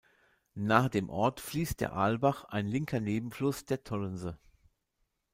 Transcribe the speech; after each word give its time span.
Nahe 0.55 0.89
dem 0.89 1.09
Ort 1.11 1.39
fließt 1.39 1.79
der 1.79 1.93
Aalbach, 1.93 2.45
ein 2.45 2.65
linker 2.65 2.99
Nebenfluss 2.99 3.65
der 3.65 3.83
Tollense. 3.83 4.39